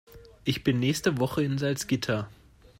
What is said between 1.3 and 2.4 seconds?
in Salzgitter